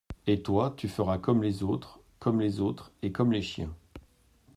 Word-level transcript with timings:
Et 0.25 0.41
toi, 0.41 0.73
tu 0.75 0.87
feras 0.87 1.19
comme 1.19 1.43
les 1.43 1.61
autres: 1.61 1.99
comme 2.17 2.41
les 2.41 2.59
autres 2.59 2.91
et 3.03 3.11
comme 3.11 3.31
les 3.31 3.43
chiens. 3.43 3.75